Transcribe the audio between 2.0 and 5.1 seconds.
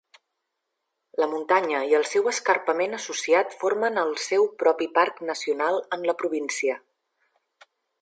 seu escarpament associat formen el seu propi